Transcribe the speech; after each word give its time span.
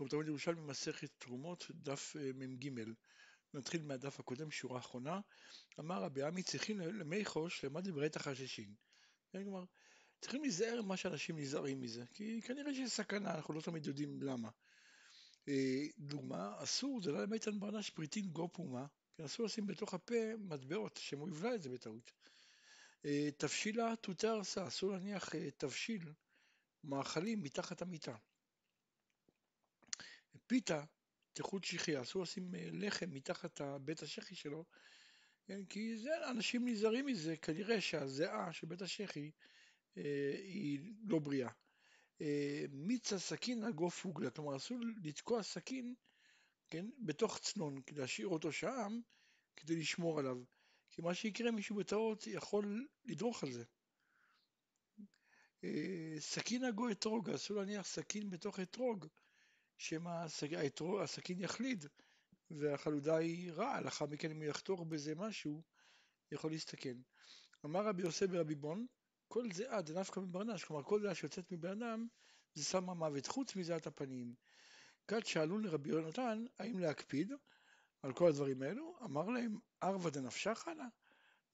רבי 0.00 0.10
תמיד 0.10 0.28
ירושלמי 0.28 0.60
מסכת 0.60 1.10
תרומות, 1.18 1.66
דף 1.70 2.16
אה, 2.16 2.30
מ"ג. 2.34 2.70
נתחיל 3.54 3.82
מהדף 3.82 4.20
הקודם, 4.20 4.50
שורה 4.50 4.78
אחרונה. 4.78 5.20
אמר 5.80 6.02
רבי 6.02 6.22
עמי 6.22 6.42
צריכים 6.42 6.80
למי 6.80 7.24
חוש 7.24 7.64
למד 7.64 7.88
דברי 7.88 8.08
החששין. 8.16 8.74
כן, 9.32 9.44
כלומר, 9.44 9.64
צריכים 10.20 10.42
להיזהר 10.42 10.82
ממה 10.82 10.96
שאנשים 10.96 11.38
נזהרים 11.38 11.80
מזה, 11.80 12.04
כי 12.14 12.40
כנראה 12.42 12.74
שיש 12.74 12.90
סכנה, 12.90 13.34
אנחנו 13.34 13.54
לא 13.54 13.60
תמיד 13.60 13.86
יודעים 13.86 14.22
למה. 14.22 14.48
אה, 15.48 15.84
דוגמה, 15.98 16.54
אסור, 16.62 17.02
זה 17.02 17.12
לא 17.12 17.22
למד 17.22 17.60
ברנש 17.60 17.90
פריטין 17.90 18.28
גו 18.28 18.48
פומה, 18.52 18.86
כן, 19.14 19.24
אסור 19.24 19.46
לשים 19.46 19.66
בתוך 19.66 19.94
הפה 19.94 20.36
מטבעות, 20.38 20.96
שמא 20.96 21.28
יבלע 21.28 21.54
את 21.54 21.62
זה 21.62 21.70
בטעות. 21.70 22.12
אה, 23.04 23.28
תבשילה 23.36 23.94
תותר 24.00 24.40
עשה, 24.40 24.68
אסור 24.68 24.92
להניח 24.92 25.30
תבשיל, 25.56 26.12
מאכלים 26.84 27.42
מתחת 27.42 27.82
המיטה. 27.82 28.16
פיתה, 30.46 30.84
תיכות 31.32 31.64
שחי, 31.64 32.02
אסור 32.02 32.22
לשים 32.22 32.54
אה, 32.54 32.68
לחם 32.72 33.10
מתחת 33.10 33.60
בית 33.80 34.02
השחי 34.02 34.34
שלו, 34.34 34.64
כן, 35.46 35.64
כי 35.64 35.96
זה, 35.96 36.30
אנשים 36.30 36.68
נזהרים 36.68 37.06
מזה, 37.06 37.36
כנראה 37.36 37.80
שהזיעה 37.80 38.52
של 38.52 38.66
בית 38.66 38.82
השחי 38.82 39.30
אה, 39.96 40.34
היא 40.38 40.94
לא 41.06 41.18
בריאה. 41.18 41.50
אה, 42.20 42.64
מיצה 42.70 43.18
סכין 43.18 43.64
אגו 43.64 43.90
פוגלה, 43.90 44.30
כלומר 44.30 44.56
אסור 44.56 44.78
לתקוע 45.02 45.42
סכין 45.42 45.94
כן, 46.70 46.86
בתוך 46.98 47.38
צנון, 47.38 47.82
כדי 47.82 48.00
להשאיר 48.00 48.28
אותו 48.28 48.52
שם, 48.52 49.00
כדי 49.56 49.76
לשמור 49.76 50.18
עליו. 50.18 50.36
כי 50.90 51.02
מה 51.02 51.14
שיקרה, 51.14 51.50
מישהו 51.50 51.76
בטעות 51.76 52.26
יכול 52.26 52.88
לדרוך 53.04 53.44
על 53.44 53.52
זה. 53.52 53.64
אה, 55.64 56.14
סכין 56.18 56.64
אגו 56.64 56.90
אתרוג, 56.90 57.30
אסור 57.30 57.56
להניח 57.56 57.86
סכין 57.86 58.30
בתוך 58.30 58.60
אתרוג. 58.60 59.06
שמא 59.78 60.24
הסכין 61.02 61.40
יחליד 61.40 61.84
והחלודה 62.50 63.16
היא 63.16 63.52
רעה, 63.52 63.80
לאחר 63.80 64.06
מכן 64.06 64.30
אם 64.30 64.36
הוא 64.36 64.44
יחתוך 64.44 64.82
בזה 64.82 65.14
משהו, 65.14 65.62
יכול 66.32 66.50
להסתכן. 66.50 66.96
אמר 67.64 67.86
רבי 67.86 68.02
יוסף 68.02 68.26
ברבי 68.26 68.54
בון, 68.54 68.86
כל 69.28 69.52
זיעה 69.52 69.82
דנפקא 69.82 70.20
מברנש, 70.20 70.64
כלומר 70.64 70.82
כל 70.82 71.00
זיעה 71.00 71.14
שיוצאת 71.14 71.52
מבן 71.52 71.82
אדם 71.82 72.06
זה 72.54 72.64
סם 72.64 72.90
המוות, 72.90 73.26
חוץ 73.26 73.56
מזיעת 73.56 73.86
הפנים. 73.86 74.34
כת 75.08 75.26
שאלו 75.26 75.58
לרבי 75.58 75.90
יונתן 75.90 76.44
האם 76.58 76.78
להקפיד 76.78 77.32
על 78.02 78.12
כל 78.12 78.28
הדברים 78.28 78.62
האלו, 78.62 78.96
אמר 79.04 79.26
להם 79.28 79.58
ערבא 79.80 80.10
דנפשך 80.10 80.68
נא? 80.76 80.84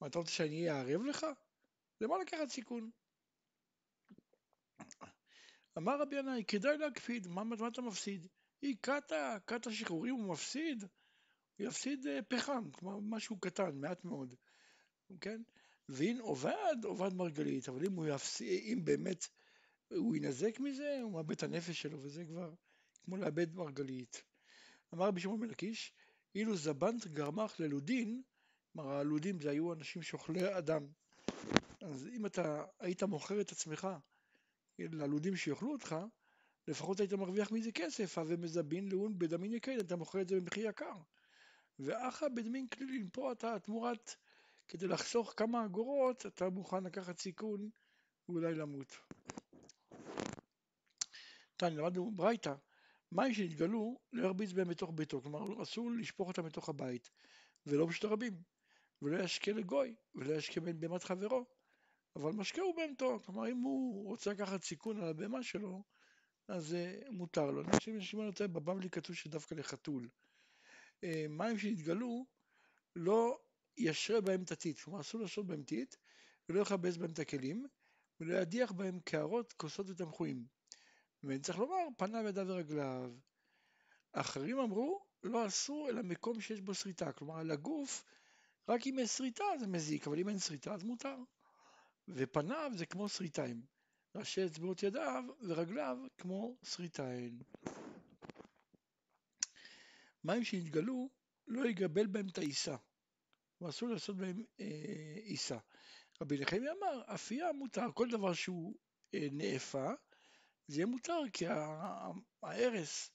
מה 0.01 0.07
אתה 0.07 0.19
רוצה 0.19 0.31
שאני 0.31 0.69
אהיה 0.69 0.81
ערב 0.81 1.05
לך? 1.05 1.27
למה 2.01 2.19
לקחת 2.19 2.49
סיכון? 2.49 2.91
אמר 5.79 6.01
רבי 6.01 6.17
ינאי, 6.19 6.45
כדאי 6.45 6.79
להקפיד, 6.79 7.27
מה, 7.29 7.45
מה 7.45 7.69
אתה 7.69 7.83
מפסיד? 7.83 8.27
היא 8.63 8.77
קאטה, 8.81 9.37
קאטה 9.45 9.73
שחרורים 9.73 10.15
הוא 10.15 10.33
מפסיד, 10.33 10.85
הוא 11.59 11.67
יפסיד 11.67 12.07
אה, 12.07 12.23
פחם, 12.29 12.71
כלומר 12.71 12.99
משהו 13.01 13.39
קטן, 13.41 13.81
מעט 13.81 14.05
מאוד, 14.05 14.35
כן? 15.21 15.43
ואם 15.89 16.19
עובד, 16.21 16.85
עובד 16.85 17.15
מרגלית, 17.15 17.69
אבל 17.69 17.87
אם 17.87 17.93
הוא 17.93 18.07
יפסיד, 18.07 18.63
אם 18.73 18.85
באמת 18.85 19.27
הוא 19.91 20.17
ינזק 20.17 20.61
מזה, 20.61 20.99
הוא 21.03 21.13
מאבד 21.13 21.31
את 21.31 21.43
הנפש 21.43 21.83
שלו, 21.83 22.03
וזה 22.03 22.25
כבר 22.25 22.55
כמו 23.05 23.17
לאבד 23.17 23.55
מרגלית. 23.55 24.23
אמר 24.95 25.07
רבי 25.07 25.21
שמעון 25.21 25.41
בן 25.41 25.49
לקיש, 25.49 25.93
אילו 26.35 26.57
זבנט 26.57 27.07
גרמך 27.07 27.61
ללודין, 27.61 28.23
כלומר 28.73 28.91
הלודים 28.91 29.41
זה 29.41 29.51
היו 29.51 29.73
אנשים 29.73 30.03
שוכלי 30.03 30.59
אדם, 30.59 30.87
אז 31.81 32.09
אם 32.17 32.27
אתה 32.27 32.65
היית 32.81 33.03
מוכר 33.03 33.41
את 33.41 33.53
עצמך 33.53 33.89
ללודים 34.79 35.37
שיאכלו 35.37 35.73
אותך, 35.73 35.97
לפחות 36.69 37.01
היית 37.01 37.13
מרוויח 37.13 37.53
מזה 37.53 37.73
כסף, 37.73 38.19
הווה 38.19 38.37
מזבין 38.37 38.89
לאון 38.89 39.19
בדמין 39.19 39.53
יקל, 39.53 39.81
אתה 39.81 39.97
מוכר 39.97 40.21
את 40.21 40.29
זה 40.29 40.41
במחיר 40.41 40.69
יקר. 40.69 40.97
ואחא 41.79 42.29
בדמין 42.29 42.69
כלילין, 42.69 43.09
פה 43.13 43.33
אתה 43.33 43.59
תמורת, 43.59 44.17
כדי 44.69 44.87
לחסוך 44.87 45.35
כמה 45.37 45.65
אגורות, 45.65 46.27
אתה 46.27 46.51
מוכן 46.51 46.85
לקחת 46.85 47.19
סיכון 47.19 47.71
ואולי 48.29 48.55
למות. 48.55 48.97
כאן 51.59 51.73
למדנו 51.73 52.11
ברייתא, 52.11 52.55
מים 53.13 53.35
שנתגלו 53.35 53.99
לא 54.13 54.27
ירביץ 54.27 54.53
בהם 54.53 54.69
בתוך 54.69 54.91
ביתו, 54.95 55.23
כלומר 55.23 55.63
אסור 55.63 55.91
לשפוך 55.91 56.29
אותם 56.29 56.43
בתוך 56.43 56.69
הבית, 56.69 57.11
ולא 57.67 57.87
בשביל 57.87 58.11
הרבים, 58.11 58.43
ולא 59.03 59.23
ישקה 59.23 59.53
לגוי, 59.53 59.95
ולא 60.15 60.35
ישקה 60.35 60.61
בהמת 60.61 61.05
חברו, 61.05 61.45
אבל 62.17 62.33
משקה 62.33 62.63
הוא 62.63 62.77
בהמתו, 62.77 63.21
כלומר 63.25 63.49
אם 63.49 63.57
הוא 63.57 64.07
רוצה 64.07 64.31
לקחת 64.31 64.65
סיכון 64.65 65.01
על 65.01 65.09
הבהמה 65.09 65.43
שלו, 65.43 65.83
אז 66.49 66.77
uh, 66.77 67.11
מותר 67.11 67.51
לו. 67.51 67.63
אני 67.63 67.73
חושב 67.73 68.01
שמעון 68.01 68.27
יותר 68.27 68.47
בבבלי 68.47 68.91
כתוב 68.91 69.17
שדווקא 69.17 69.55
לחתול. 69.55 70.09
Uh, 71.01 71.07
מים 71.29 71.59
שנתגלו, 71.59 72.27
לא 72.97 73.39
ישרה 73.77 74.21
בהם 74.21 74.45
תתית, 74.45 74.81
כלומר 74.81 75.01
אסור 75.01 75.21
לעשות 75.21 75.47
בהם 75.47 75.63
תית, 75.63 75.97
ולא 76.49 76.61
יכבס 76.61 76.97
בהם 76.97 77.11
את 77.11 77.19
הכלים, 77.19 77.67
ולא 78.21 78.39
ידיח 78.39 78.73
בהם 78.73 79.01
קערות, 79.01 79.53
כוסות 79.53 79.91
ותמחויים. 79.91 80.47
וצריך 81.25 81.59
לומר, 81.59 81.87
פניו, 81.97 82.29
ידיו 82.29 82.47
ורגליו. 82.49 83.13
אחרים 84.13 84.59
אמרו, 84.59 85.05
לא 85.23 85.47
אסור 85.47 85.89
אלא 85.89 86.03
מקום 86.03 86.41
שיש 86.41 86.61
בו 86.61 86.75
שריטה, 86.75 87.13
כלומר 87.13 87.39
על 87.39 87.51
הגוף, 87.51 88.05
רק 88.69 88.87
אם 88.87 88.99
יש 88.99 89.11
שריטה 89.11 89.45
זה 89.61 89.67
מזיק, 89.67 90.07
אבל 90.07 90.19
אם 90.19 90.29
אין 90.29 90.39
שריטה 90.39 90.75
אז 90.75 90.83
מותר. 90.83 91.17
ופניו 92.09 92.73
זה 92.75 92.87
כמו 92.87 93.09
שריטיים, 93.09 93.63
ראשי 94.15 94.47
אצבעות 94.47 94.83
ידיו 94.83 95.25
ורגליו 95.41 95.99
כמו 96.19 96.57
שריטיים. 96.65 97.39
מים 100.25 100.45
שנתגלו 100.45 101.11
לא 101.47 101.67
יגבל 101.67 102.07
בהם 102.07 102.29
את 102.29 102.39
העיסה, 102.39 102.77
ואסור 103.61 103.89
לעשות 103.89 104.17
בהם 104.17 104.45
אה, 104.61 105.15
עיסה. 105.23 105.59
רבי 106.21 106.39
נחמי 106.39 106.59
אמר, 106.59 107.03
אפייה 107.15 107.53
מותר, 107.53 107.87
כל 107.95 108.09
דבר 108.11 108.33
שהוא 108.33 108.75
אה, 109.15 109.29
נאפה, 109.33 109.91
זה 110.67 110.77
יהיה 110.77 110.87
מותר, 110.87 111.21
כי 111.33 111.47
ההרס 112.43 113.11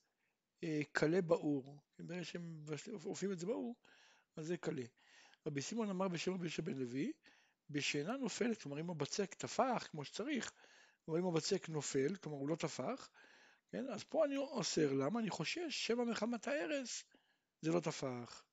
אה, 0.63 0.81
קלה 0.91 1.21
באור, 1.21 1.77
ברגע 1.99 2.23
שהם 2.23 2.65
עופים 3.03 3.31
את 3.31 3.39
זה 3.39 3.45
באור, 3.45 3.75
אז 4.35 4.45
זה 4.45 4.57
קלה. 4.57 4.85
רבי 5.47 5.61
סימון 5.61 5.89
אמר 5.89 6.07
בשם 6.07 6.33
רבי 6.33 6.45
יושב 6.45 6.65
בן 6.65 6.77
לוי, 6.77 7.11
בשאינה 7.69 8.17
נופלת, 8.17 8.61
כלומר 8.61 8.79
אם 8.79 8.89
הבצק 8.89 9.33
טפח 9.33 9.87
כמו 9.91 10.05
שצריך, 10.05 10.51
או 11.07 11.17
אם 11.17 11.25
הבצק 11.25 11.69
נופל, 11.69 12.15
כלומר 12.15 12.37
הוא 12.37 12.49
לא 12.49 12.55
טפח, 12.55 13.09
כן? 13.71 13.85
אז 13.89 14.03
פה 14.03 14.25
אני 14.25 14.37
אוסר, 14.37 14.93
למה? 14.93 15.19
אני 15.19 15.29
חושש 15.29 15.87
שמא 15.87 16.03
מחמת 16.03 16.47
ההרס 16.47 17.03
זה 17.61 17.71
לא 17.71 17.79
טפח. 17.79 18.43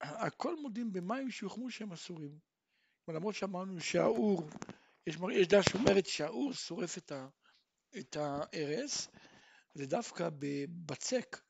הכל 0.00 0.56
מודים 0.56 0.92
במים 0.92 1.30
שיוחמו 1.30 1.70
שהם 1.70 1.92
אסורים. 1.92 2.38
למרות 3.08 3.34
שאמרנו 3.34 3.80
שהאור, 3.80 4.48
יש, 5.06 5.16
יש 5.32 5.48
דעה 5.48 5.62
שאומרת 5.62 6.06
שהאור 6.06 6.52
שורף 6.52 6.98
את, 6.98 7.12
ה, 7.12 7.28
את 7.98 8.16
ההרס, 8.16 9.08
זה 9.74 9.86
דווקא 9.86 10.28
בבצק, 10.38 11.40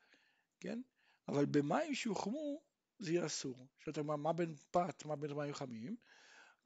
כן? 0.60 0.81
אבל 1.28 1.47
במים 1.47 1.94
שיוחמו 1.94 2.60
זה 2.98 3.12
יהיה 3.12 3.27
אסור. 3.27 3.66
שאתה 3.78 4.00
אומר, 4.00 4.16
מה 4.16 4.32
בין 4.32 4.54
פת, 4.71 5.04
מה 5.04 5.16
בין 5.16 5.32
מים 5.32 5.54
חמים? 5.54 5.97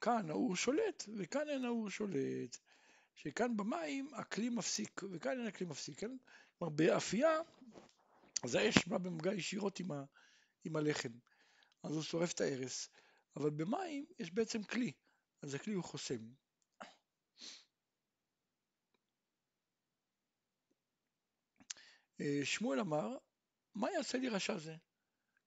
כאן 0.05 0.31
האור 0.31 0.57
שולט 0.57 1.05
וכאן 1.19 1.49
אין 1.49 1.65
האור 1.65 1.91
שולט. 1.91 2.57
שכאן 3.15 3.57
במים 3.57 4.15
הכלי 4.15 4.49
מפסיק 4.49 5.01
וכאן 5.13 5.39
אין 5.39 5.47
הכלי 5.47 5.67
מפסיק, 5.67 6.01
כן? 6.01 6.17
כלומר 6.59 6.75
באפייה 6.77 7.31
אז 8.45 8.55
האש 8.55 8.89
בא 8.89 8.99
במגע 8.99 9.35
ישירות 9.35 9.81
עם, 9.81 9.93
ה, 9.93 10.05
עם 10.65 10.77
הלחם, 10.77 11.09
אז 11.83 11.95
הוא 11.95 12.03
שורף 12.03 12.33
את 12.33 12.41
ההרס, 12.41 12.89
אבל 13.37 13.51
במים 13.51 14.07
יש 14.19 14.31
בעצם 14.31 14.63
כלי, 14.63 14.93
אז 15.43 15.55
הכלי 15.55 15.75
הוא 15.75 15.85
חוסם. 15.85 16.33
אה, 22.21 22.41
שמואל 22.45 22.81
אמר, 22.81 23.17
מה 23.75 23.91
יעשה 23.91 24.19
לי 24.19 24.29
רשע 24.29 24.59
זה? 24.59 24.77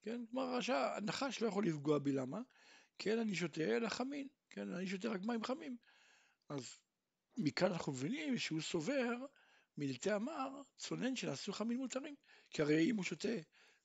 כן, 0.01 0.25
כלומר 0.31 0.57
רשע, 0.57 0.95
הנחש 0.95 1.41
לא 1.41 1.47
יכול 1.47 1.65
לפגוע 1.65 1.99
בי, 1.99 2.11
למה? 2.11 2.41
כן, 2.99 3.19
אני 3.19 3.35
שותה 3.35 3.61
אלא 3.61 3.89
חמין. 3.89 4.27
כן, 4.49 4.73
אני 4.73 4.87
שותה 4.87 5.09
רק 5.09 5.21
מים 5.21 5.43
חמים. 5.43 5.77
אז 6.49 6.77
מכאן 7.37 7.71
אנחנו 7.71 7.91
מבינים 7.91 8.37
שהוא 8.37 8.61
סובר 8.61 9.15
מלטי 9.77 10.11
המר 10.11 10.61
צונן 10.77 11.15
שנעשו 11.15 11.53
חמין 11.53 11.77
מותרים. 11.77 12.15
כי 12.49 12.61
הרי 12.61 12.91
אם 12.91 12.95
הוא 12.95 13.03
שותה 13.03 13.35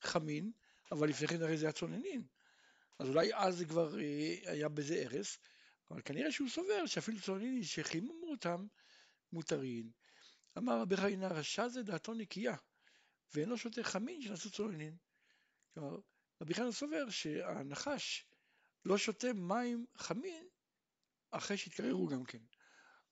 חמין, 0.01 0.53
אבל 0.93 1.09
לפני 1.09 1.29
כן 1.29 1.43
הרי 1.43 1.57
זה 1.57 1.67
היה 1.67 1.73
צוננין. 1.73 2.27
אז 2.99 3.09
אולי 3.09 3.35
אז 3.35 3.57
זה 3.57 3.65
כבר 3.65 4.01
אה, 4.01 4.37
היה 4.45 4.69
בזה 4.69 5.05
הרס, 5.05 5.39
אבל 5.91 6.03
כנראה 6.05 6.33
שהוא 6.33 6.49
סובר 6.49 6.87
שאפילו 6.87 7.21
צוננין 7.21 7.63
שחיממו 7.63 8.31
אותם 8.31 8.67
מותרים. 9.33 9.91
אמר 10.59 10.81
רבי 10.81 10.97
חיינה 10.97 11.29
רשע 11.29 11.69
זה 11.69 11.83
דעתו 11.83 12.15
נקייה, 12.15 12.57
ואינו 13.35 13.59
שותה 13.59 13.83
חמין 13.83 14.23
שנעשו 14.23 14.51
צוננין. 14.51 14.97
כלומר, 15.75 15.99
רבי 16.41 16.55
חיינה 16.55 16.73
סובר 16.73 17.11
שהנחש 17.11 18.27
לא 18.85 18.99
שותה 18.99 19.33
מים 19.33 19.87
חמין 19.97 20.49
אחרי 21.31 21.57
שהתקררו 21.57 22.07
גם 22.07 22.25
כן. 22.25 22.39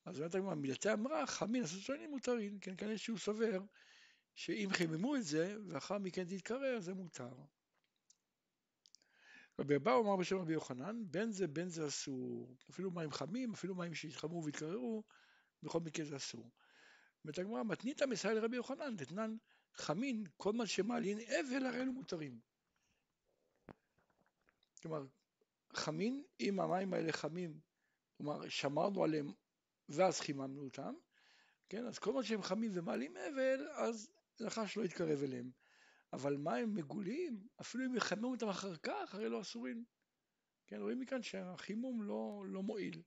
אז 0.05 0.17
אומרת 0.19 0.34
הגמרא, 0.34 0.55
מילתי 0.55 0.93
אמרה, 0.93 1.26
חמין 1.26 1.64
עשו 1.64 1.81
שונים 1.81 2.11
מותרים, 2.11 2.58
כן, 2.58 2.75
כנראה 2.76 2.99
שהוא 2.99 3.19
סובר 3.19 3.61
שאם 4.34 4.69
חיממו 4.72 5.17
את 5.17 5.25
זה 5.25 5.56
ואחר 5.69 5.99
מכן 5.99 6.25
תתקרר 6.25 6.81
זה 6.81 6.94
מותר. 6.94 7.34
רבי 9.58 9.76
אבאו 9.76 10.02
אמר 10.02 10.17
בשם 10.17 10.37
רבי 10.37 10.52
יוחנן, 10.52 11.05
בין 11.11 11.32
זה 11.32 11.49
בין 11.49 11.69
זה 11.69 11.87
אסור, 11.87 12.56
אפילו 12.70 12.90
מים 12.90 13.12
חמים, 13.12 13.52
אפילו 13.52 13.75
מים 13.75 13.94
שהתחממו 13.94 14.44
והתקררו, 14.44 15.05
בכל 15.62 15.81
מקרה 15.81 16.05
זה 16.05 16.16
אסור. 16.16 16.50
אומרת 17.25 17.38
הגמרא, 17.38 17.62
מתנית 17.62 18.02
מסייע 18.02 18.34
לרבי 18.34 18.56
יוחנן, 18.56 18.96
דתנן 18.96 19.37
חמין, 19.75 20.25
כל 20.37 20.52
מה 20.52 20.66
שמעלין 20.66 21.19
אבל 21.20 21.66
הרי 21.66 21.82
אלו 21.82 21.93
מותרים. 21.93 22.40
כלומר, 24.82 25.06
חמין, 25.75 26.25
אם 26.40 26.61
המים 26.61 26.94
האלה 26.94 27.12
חמים, 27.12 27.61
כלומר, 28.17 28.49
שמרנו 28.49 29.05
עליהם 29.05 29.32
ואז 29.88 30.20
חיממנו 30.20 30.64
אותם, 30.64 30.94
כן, 31.69 31.87
אז 31.87 31.99
כל 31.99 32.12
מה 32.12 32.22
שהם 32.22 32.43
חמים 32.43 32.70
ומעלים 32.75 33.17
אבל, 33.17 33.69
אז 33.70 34.11
נחש 34.40 34.76
לא 34.76 34.84
יתקרב 34.84 35.22
אליהם. 35.22 35.50
אבל 36.12 36.37
מים 36.37 36.75
מגולים, 36.75 37.46
אפילו 37.61 37.87
אם 37.87 37.96
יחממו 37.96 38.31
אותם 38.31 38.49
אחר 38.49 38.76
כך, 38.76 39.14
הרי 39.14 39.28
לא 39.28 39.40
אסורים. 39.40 39.84
כן, 40.67 40.81
רואים 40.81 41.00
מכאן 41.00 41.22
שהחימום 41.22 42.02
לא, 42.02 42.43
לא 42.46 42.62
מועיל. 42.62 43.02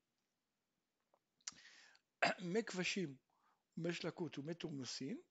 מי 2.54 2.64
כבשים 2.64 3.16
ומי 3.78 3.94
שלקות 3.94 4.38
ומי 4.38 4.54
תורמוסין, 4.54 5.22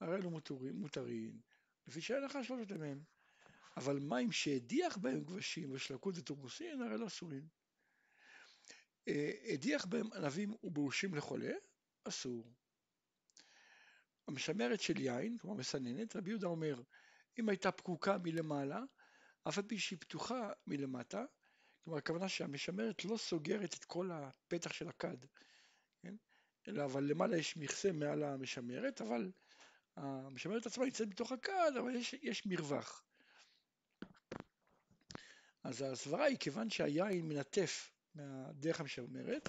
הרי 0.00 0.22
לא 0.22 0.30
מותרים, 0.30 0.76
מותרים, 0.76 1.40
לפי 1.86 2.00
שהנחש 2.00 2.50
לא 2.50 2.58
שותה 2.58 2.78
מהם. 2.78 3.02
אבל 3.76 3.98
מים 3.98 4.32
שהדיח 4.32 4.96
בהם 4.96 5.24
כבשים 5.24 5.72
ושלקות 5.72 6.18
ותורמוסין, 6.18 6.82
הרי 6.82 6.98
לא 6.98 7.06
אסורים. 7.06 7.48
אה, 9.08 9.30
הדיח 9.52 9.86
בהם 9.86 10.12
ענבים 10.12 10.54
ובאושים 10.62 11.14
לחולה, 11.14 11.52
אסור. 12.04 12.52
המשמרת 14.28 14.80
של 14.80 15.00
יין, 15.00 15.38
כלומר 15.38 15.56
מסננת, 15.56 16.16
רבי 16.16 16.30
יהודה 16.30 16.46
אומר, 16.46 16.82
אם 17.38 17.48
הייתה 17.48 17.72
פקוקה 17.72 18.18
מלמעלה, 18.18 18.80
אף 19.48 19.58
על 19.58 19.64
פי 19.64 19.78
שהיא 19.78 19.98
פתוחה 20.00 20.52
מלמטה, 20.66 21.24
כלומר 21.84 21.98
הכוונה 21.98 22.28
שהמשמרת 22.28 23.04
לא 23.04 23.16
סוגרת 23.16 23.74
את 23.74 23.84
כל 23.84 24.10
הפתח 24.12 24.72
של 24.72 24.88
הכד, 24.88 25.16
כן? 26.02 26.14
אלא 26.68 26.84
אבל 26.84 27.04
למעלה 27.04 27.36
יש 27.36 27.56
מכסה 27.56 27.92
מעל 27.92 28.22
המשמרת, 28.22 29.00
אבל 29.00 29.32
המשמרת 29.96 30.66
עצמה 30.66 30.84
נמצאת 30.84 31.08
בתוך 31.08 31.32
הכד, 31.32 31.72
אבל 31.78 31.96
יש, 31.96 32.14
יש 32.22 32.46
מרווח. 32.46 33.05
אז 35.66 35.82
הסברה 35.82 36.24
היא 36.24 36.36
כיוון 36.36 36.70
שהיין 36.70 37.28
מנטף 37.28 37.92
מהדרך 38.14 38.80
המשמרת, 38.80 39.48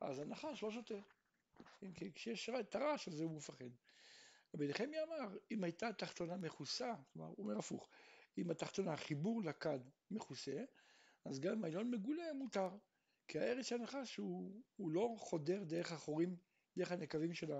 אז 0.00 0.18
הנחש 0.18 0.62
לא 0.62 0.70
שותה. 0.70 0.94
כן? 1.80 1.90
כשיש 2.14 2.48
את 2.48 2.74
הרעש 2.74 3.08
הזה 3.08 3.24
הוא 3.24 3.36
מפחד. 3.36 3.68
רבי 4.54 4.68
נחמיה 4.68 5.02
אמר, 5.02 5.38
אם 5.50 5.64
הייתה 5.64 5.92
תחתונה 5.92 6.36
מכוסה, 6.36 6.94
כלומר, 7.12 7.28
הוא 7.28 7.36
אומר 7.38 7.58
הפוך, 7.58 7.88
אם 8.38 8.50
התחתונה, 8.50 8.92
החיבור 8.92 9.42
לכד 9.42 9.78
מכוסה, 10.10 10.64
אז 11.24 11.40
גם 11.40 11.64
העליון 11.64 11.90
מגולה 11.90 12.32
מותר, 12.32 12.70
כי 13.28 13.38
הארץ 13.38 13.66
של 13.66 13.74
הנחש 13.74 14.16
הוא, 14.16 14.62
הוא 14.76 14.90
לא 14.90 15.14
חודר 15.18 15.64
דרך 15.64 15.92
החורים, 15.92 16.36
דרך 16.76 16.92
הנקבים 16.92 17.34
של 17.34 17.52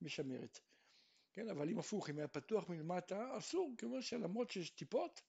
המשמרת. 0.00 0.60
כן, 1.32 1.48
אבל 1.48 1.68
אם 1.68 1.78
הפוך, 1.78 2.10
אם 2.10 2.18
היה 2.18 2.28
פתוח 2.28 2.68
מלמטה, 2.68 3.38
אסור, 3.38 3.74
כי 3.78 3.84
אומר 3.84 4.00
שלמרות 4.00 4.50
שיש 4.50 4.70
טיפות, 4.70 5.22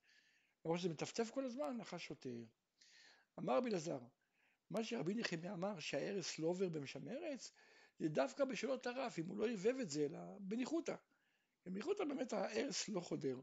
למרות 0.65 0.79
שזה 0.79 0.89
מטפטף 0.89 1.29
כל 1.29 1.45
הזמן, 1.45 1.77
נחש 1.77 2.05
שותה. 2.05 2.29
אמר 3.39 3.57
רבי 3.57 3.69
אלעזר, 3.69 3.99
מה 4.69 4.83
שרבי 4.83 5.13
נחמיה 5.13 5.53
אמר 5.53 5.79
שהארץ 5.79 6.39
לא 6.39 6.47
עובר 6.47 6.69
במשמרת, 6.69 7.51
זה 7.99 8.09
דווקא 8.09 8.45
בשאלות 8.45 8.87
הרף, 8.87 9.19
אם 9.19 9.25
הוא 9.25 9.37
לא 9.37 9.47
ערבב 9.47 9.75
את 9.81 9.89
זה, 9.89 10.05
אלא 10.05 10.19
בניחותא. 10.39 10.95
בניחותא 11.65 12.05
באמת 12.05 12.33
הארס 12.33 12.89
לא 12.89 12.99
חודר, 12.99 13.39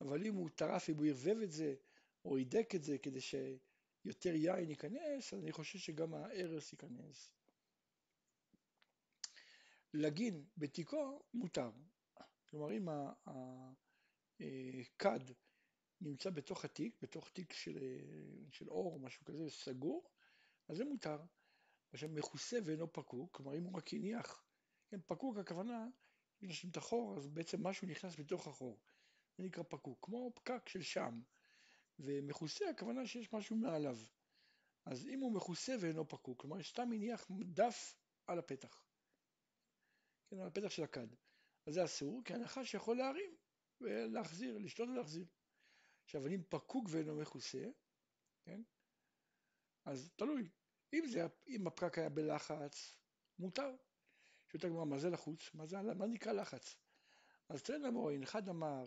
אבל 0.00 0.26
אם 0.26 0.34
הוא 0.34 0.50
טרף, 0.54 0.90
אם 0.90 0.96
הוא 0.96 1.06
ערבב 1.06 1.42
את 1.42 1.52
זה, 1.52 1.74
או 2.24 2.36
הידק 2.36 2.74
את 2.74 2.84
זה 2.84 2.98
כדי 2.98 3.20
שיותר 3.20 4.34
יין 4.34 4.70
ייכנס, 4.70 5.34
אז 5.34 5.42
אני 5.42 5.52
חושב 5.52 5.78
שגם 5.78 6.14
הארס 6.14 6.72
ייכנס. 6.72 7.30
לגין 9.94 10.44
בתיקו 10.56 11.22
מותר. 11.34 11.70
כלומר, 12.48 12.72
אם 12.72 12.88
הכד 14.38 15.30
אה, 15.30 15.34
נמצא 16.00 16.30
בתוך 16.30 16.64
התיק, 16.64 16.96
בתוך 17.02 17.30
תיק 17.30 17.52
של, 17.52 17.78
של 18.50 18.68
אור 18.68 18.94
או 18.94 18.98
משהו 18.98 19.24
כזה 19.24 19.50
סגור, 19.50 20.10
אז 20.68 20.76
זה 20.76 20.84
מותר. 20.84 21.18
עכשיו 21.92 22.08
מכוסה 22.08 22.58
ואינו 22.64 22.92
פקוק, 22.92 23.36
כלומר 23.36 23.58
אם 23.58 23.64
הוא 23.64 23.76
רק 23.76 23.94
הניח, 23.94 24.44
כן, 24.88 25.00
פקוק 25.06 25.38
הכוונה, 25.38 25.86
אם 26.42 26.50
יש 26.50 26.66
את 26.66 26.76
החור 26.76 27.16
אז 27.16 27.28
בעצם 27.28 27.66
משהו 27.66 27.88
נכנס 27.88 28.20
בתוך 28.20 28.46
החור, 28.46 28.80
זה 29.38 29.44
נקרא 29.44 29.62
פקוק, 29.68 29.98
כמו 30.02 30.32
פקק 30.34 30.68
של 30.68 30.82
שם, 30.82 31.20
ומכוסה 31.98 32.70
הכוונה 32.70 33.06
שיש 33.06 33.32
משהו 33.32 33.56
מעליו, 33.56 33.98
אז 34.84 35.06
אם 35.06 35.20
הוא 35.20 35.34
מכוסה 35.34 35.76
ואינו 35.80 36.08
פקוק, 36.08 36.40
כלומר 36.40 36.62
סתם 36.62 36.92
הניח 36.92 37.26
דף 37.30 37.96
על 38.26 38.38
הפתח, 38.38 38.84
כן, 40.28 40.40
על 40.40 40.46
הפתח 40.46 40.70
של 40.70 40.82
הכד, 40.82 41.06
אז 41.66 41.74
זה 41.74 41.84
אסור, 41.84 42.22
כי 42.24 42.34
הנחש 42.34 42.74
יכול 42.74 42.96
להרים 42.96 43.36
ולהחזיר, 43.80 44.58
לשתות 44.58 44.88
ולהחזיר. 44.88 45.26
אם 46.18 46.42
פקוק 46.48 46.86
ואינו 46.90 47.16
מכוסה, 47.16 47.64
כן, 48.44 48.62
אז 49.84 50.10
תלוי, 50.16 50.48
אם, 50.92 51.04
זה, 51.06 51.26
אם 51.48 51.66
הפקק 51.66 51.98
היה 51.98 52.08
בלחץ, 52.08 52.96
מותר. 53.38 53.74
שואלת 54.48 54.64
הגמרא, 54.64 54.84
מה 54.84 54.98
זה 54.98 55.10
לחוץ? 55.10 55.54
מה, 55.54 55.66
זה, 55.66 55.82
מה 55.82 56.06
נקרא 56.06 56.32
לחץ? 56.32 56.76
אז 57.48 57.62
תן 57.62 57.82
למורין, 57.82 58.22
אחד 58.22 58.48
אמר, 58.48 58.86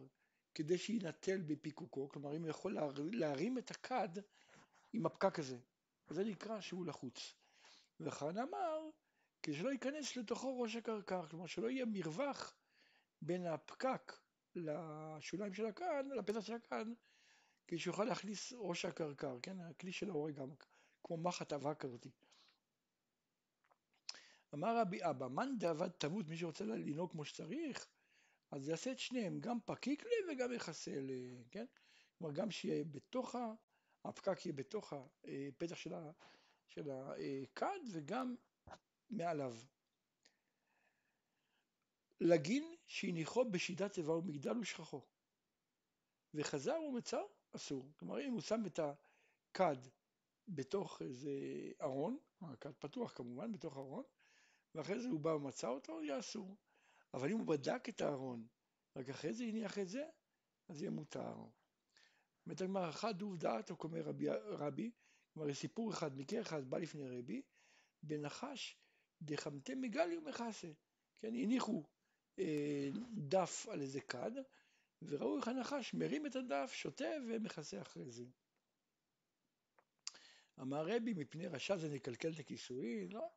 כדי 0.55 0.77
שיינטל 0.77 1.41
בפיקוקו, 1.41 2.09
כלומר 2.09 2.35
אם 2.35 2.41
הוא 2.41 2.49
יכול 2.49 2.77
להרים 3.11 3.57
את 3.57 3.71
הכד 3.71 4.09
עם 4.93 5.05
הפקק 5.05 5.39
הזה, 5.39 5.57
זה 6.09 6.23
נקרא 6.23 6.61
שהוא 6.61 6.85
לחוץ. 6.85 7.33
ואחד 7.99 8.37
אמר, 8.37 8.89
כדי 9.43 9.55
שלא 9.55 9.69
ייכנס 9.69 10.17
לתוכו 10.17 10.61
ראש 10.61 10.75
הקרקר, 10.75 11.27
כלומר 11.27 11.45
שלא 11.45 11.69
יהיה 11.69 11.85
מרווח 11.85 12.55
בין 13.21 13.47
הפקק 13.47 14.13
לשוליים 14.55 15.53
של 15.53 15.65
הכד, 15.65 16.03
לפתח 16.17 16.39
של 16.39 16.53
הכד, 16.53 16.85
כדי 17.67 17.79
שיוכל 17.79 18.03
להכניס 18.03 18.53
ראש 18.57 18.85
הקרקר, 18.85 19.37
כן, 19.41 19.59
הכלי 19.59 19.91
של 19.91 20.09
ההורג 20.09 20.41
כמו 21.03 21.17
מחט 21.17 21.53
אבק 21.53 21.79
כזאת. 21.79 22.07
אמר 24.53 24.81
רבי 24.81 24.99
אבא, 25.09 25.27
מאן 25.27 25.57
דאבד 25.59 25.87
תמות, 25.87 26.27
מי 26.27 26.37
שרוצה 26.37 26.65
לנהוג 26.65 27.11
כמו 27.11 27.25
שצריך, 27.25 27.87
אז 28.51 28.67
יעשה 28.67 28.91
את 28.91 28.99
שניהם, 28.99 29.39
גם 29.39 29.57
פקיק 29.65 30.03
לי 30.03 30.33
וגם 30.33 30.53
יכסה 30.53 31.01
לי, 31.01 31.43
כן? 31.51 31.65
כלומר, 32.17 32.33
גם 32.33 32.51
שיהיה 32.51 32.83
בתוך, 32.83 33.35
הפקק 34.05 34.45
יהיה 34.45 34.53
בתוך 34.53 34.93
הפתח 34.93 35.75
של 36.67 36.89
הכד 36.91 37.79
וגם 37.91 38.35
מעליו. 39.09 39.57
לגין 42.19 42.75
שהניחו 42.87 43.51
בשידת 43.51 43.97
איבה 43.97 44.13
ומגדל 44.13 44.57
ושכחו. 44.57 45.01
וחזר 46.33 46.79
ומצר 46.87 47.23
אסור. 47.55 47.91
כלומר, 47.97 48.21
אם 48.21 48.31
הוא 48.31 48.41
שם 48.41 48.63
את 48.65 48.79
הכד 48.79 49.77
בתוך 50.47 51.01
איזה 51.01 51.31
ארון, 51.81 52.17
הכד 52.41 52.73
פתוח 52.79 53.13
כמובן, 53.15 53.51
בתוך 53.51 53.77
ארון, 53.77 54.03
ואחרי 54.75 54.99
זה 54.99 55.07
הוא 55.07 55.19
בא 55.19 55.29
ומצא 55.29 55.67
אותו, 55.67 56.03
יהיה 56.03 56.19
אסור. 56.19 56.55
אבל 57.13 57.31
אם 57.31 57.37
הוא 57.37 57.47
בדק 57.47 57.89
את 57.89 58.01
הארון, 58.01 58.47
רק 58.95 59.09
אחרי 59.09 59.33
זה 59.33 59.43
הניח 59.43 59.79
את 59.79 59.87
זה, 59.87 60.09
אז 60.69 60.81
יהיה 60.81 60.91
מותר. 60.91 61.35
הגמר 62.47 62.89
אחד 62.89 63.17
דוב 63.17 63.37
דעת, 63.37 63.71
או 63.71 63.75
אומר 63.83 64.01
רבי, 64.01 64.29
רבי, 64.29 64.91
כלומר 65.33 65.53
סיפור 65.53 65.91
אחד, 65.91 66.17
מקרה 66.17 66.41
אחד 66.41 66.69
בא 66.69 66.77
לפני 66.77 67.19
רבי, 67.19 67.41
בנחש 68.03 68.77
דחמתי 69.21 69.75
מגלי 69.75 70.17
ומכסה. 70.17 70.71
כן, 71.19 71.35
הניחו 71.35 71.83
אה, 72.39 72.89
דף 73.13 73.67
על 73.71 73.81
איזה 73.81 74.01
כד, 74.01 74.31
וראו 75.07 75.37
איך 75.37 75.47
הנחש 75.47 75.93
מרים 75.93 76.25
את 76.25 76.35
הדף, 76.35 76.71
שותה 76.73 77.05
ומכסה 77.27 77.81
אחרי 77.81 78.11
זה. 78.11 78.25
אמר 80.61 80.87
רבי, 80.87 81.13
מפני 81.13 81.47
רשע 81.47 81.77
זה 81.77 81.89
נקלקל 81.89 82.31
את 82.31 82.39
הכיסויים? 82.39 83.11
לא. 83.11 83.29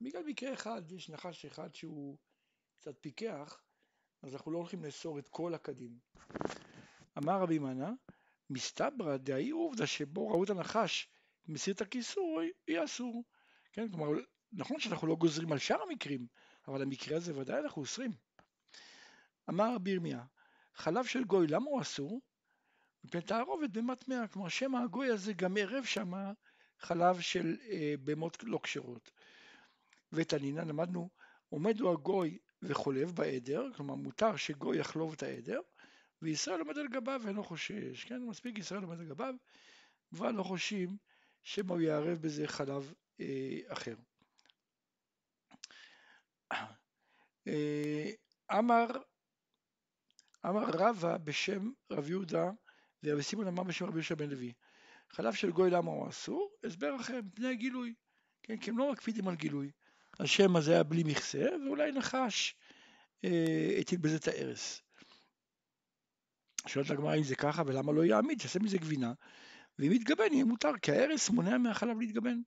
בגלל 0.00 0.22
מקרה 0.22 0.52
אחד, 0.52 0.92
יש 0.92 1.10
נחש 1.10 1.44
אחד 1.44 1.74
שהוא 1.74 2.18
קצת 2.76 2.94
פיקח, 3.00 3.62
אז 4.22 4.34
אנחנו 4.34 4.52
לא 4.52 4.58
הולכים 4.58 4.84
לאסור 4.84 5.18
את 5.18 5.28
כל 5.28 5.54
הקדים. 5.54 5.98
אמר 7.18 7.40
רבי 7.40 7.58
מנה, 7.58 7.92
מסתברא 8.50 9.16
דהי 9.16 9.50
עובדה 9.50 9.86
שבו 9.86 10.28
ראו 10.28 10.44
את 10.44 10.50
הנחש 10.50 11.08
מסיר 11.48 11.74
את 11.74 11.80
הכיסוי, 11.80 12.52
יהיה 12.68 12.84
אסור. 12.84 13.24
כן, 13.72 13.88
כלומר, 13.88 14.20
נכון 14.52 14.80
שאנחנו 14.80 15.06
לא 15.06 15.16
גוזרים 15.16 15.52
על 15.52 15.58
שאר 15.58 15.82
המקרים, 15.82 16.26
אבל 16.68 16.82
המקרה 16.82 17.16
הזה 17.16 17.38
ודאי 17.38 17.60
אנחנו 17.60 17.82
אוסרים. 17.82 18.10
אמר 19.48 19.74
רבי 19.74 19.90
ירמיה, 19.90 20.24
חלב 20.74 21.04
של 21.04 21.24
גוי, 21.24 21.46
למה 21.46 21.64
הוא 21.64 21.82
אסור? 21.82 22.20
מפני 23.04 23.20
תערובת 23.20 23.70
במטמע, 23.70 24.26
כלומר 24.26 24.48
שמא 24.48 24.78
הגוי 24.78 25.10
הזה 25.10 25.32
גם 25.32 25.56
ערב 25.56 25.84
שם 25.84 26.12
חלב 26.78 27.20
של 27.20 27.56
אה, 27.70 27.94
בהמות 28.00 28.44
לא 28.44 28.60
כשרות. 28.62 29.10
ותנינא 30.12 30.60
למדנו, 30.60 31.10
עומד 31.48 31.80
לו 31.80 31.92
הגוי 31.92 32.38
וחולב 32.62 33.10
בעדר, 33.10 33.72
כלומר 33.76 33.94
מותר 33.94 34.36
שגוי 34.36 34.78
יחלוב 34.78 35.12
את 35.12 35.22
העדר, 35.22 35.60
וישראל 36.22 36.60
עומד 36.60 36.78
על 36.78 36.88
גביו 36.88 37.20
ואינו 37.24 37.44
חושש, 37.44 38.04
כן, 38.04 38.22
מספיק 38.22 38.58
ישראל 38.58 38.82
עומד 38.82 39.00
על 39.00 39.06
גביו, 39.06 39.34
כבר 40.14 40.30
לא 40.30 40.42
חושבים 40.42 40.96
שמא 41.42 41.72
הוא 41.72 41.80
יערב 41.80 42.18
בזה 42.18 42.48
חלב 42.48 42.92
אה, 43.20 43.58
אחר. 43.68 43.94
אה, 47.46 48.10
אמר, 48.58 48.86
אמר 50.46 50.64
רבא 50.64 51.16
בשם 51.16 51.70
רב 51.90 52.10
יהודה 52.10 52.50
ורבי 53.02 53.22
סימון 53.22 53.46
אמר 53.46 53.62
בשם 53.62 53.84
רבי 53.84 53.94
יהושע 53.94 54.14
בן 54.14 54.30
לוי. 54.30 54.52
חלב 55.10 55.34
של 55.34 55.50
גוי 55.50 55.70
למה 55.70 55.90
הוא 55.90 56.08
אסור? 56.08 56.50
הסבר 56.64 56.96
אחר, 57.00 57.20
מפני 57.24 57.48
הגילוי. 57.48 57.94
כן, 58.42 58.56
כי 58.56 58.70
הם 58.70 58.78
לא 58.78 58.92
מקפידים 58.92 59.28
על 59.28 59.34
גילוי. 59.34 59.70
השם 60.20 60.56
הזה 60.56 60.72
היה 60.72 60.82
בלי 60.82 61.02
מכסה, 61.06 61.46
ואולי 61.66 61.92
נחש 61.92 62.54
אה, 63.24 63.76
הטיל 63.80 63.98
בזה 63.98 64.16
את 64.16 64.28
הארס. 64.28 64.82
שואלת 66.66 66.90
הגמרא 66.90 67.16
אם 67.16 67.22
זה 67.22 67.36
ככה 67.36 67.62
ולמה 67.66 67.92
לא 67.92 68.04
יעמיד, 68.04 68.40
שיעשה 68.40 68.58
מזה 68.58 68.78
גבינה, 68.78 69.12
ואם 69.78 69.92
יתגבן 69.92 70.32
יהיה 70.32 70.44
מותר, 70.44 70.72
כי 70.82 70.92
הארס 70.92 71.30
מונע 71.30 71.58
מהחלב 71.58 72.00
להתגבן. 72.00 72.40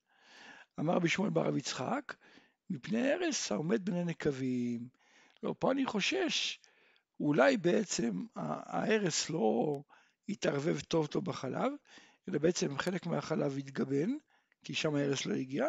אמר 0.80 0.94
רבי 0.94 1.10
שמואל 1.10 1.30
בר 1.30 1.46
רב 1.46 1.58
יצחק, 1.58 2.16
מפני 2.70 3.14
ארס 3.14 3.52
העומד 3.52 3.86
בין 3.86 3.96
הנקבים. 3.96 4.88
לא, 5.44 5.56
פה 5.60 5.72
אני 5.72 5.86
חושש, 5.86 6.60
אולי 7.20 7.58
בעצם 7.58 8.26
הארס 8.36 9.30
לא 9.30 9.82
יתערבב 10.28 10.80
טוב 10.80 11.08
טוב 11.08 11.26
בחלב, 11.26 11.72
אלא 12.30 12.40
בעצם 12.40 12.78
חלק 12.78 13.06
מהחלב 13.06 13.58
יתגבן, 13.58 14.10
כי 14.64 14.74
שם 14.74 14.96
הארס 14.96 15.26
לא 15.26 15.34
הגיע, 15.34 15.66